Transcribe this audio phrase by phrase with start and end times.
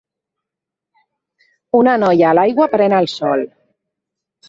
[1.81, 3.49] Una noia a l'aigua pren el sol